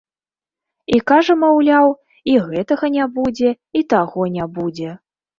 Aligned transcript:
І 0.95 0.99
кажа, 1.09 1.33
маўляў, 1.41 1.91
і 2.31 2.37
гэтага 2.47 2.89
не 2.95 3.05
будзе, 3.17 3.49
і 3.81 3.83
таго 3.95 4.21
не 4.39 4.47
будзе. 4.57 4.89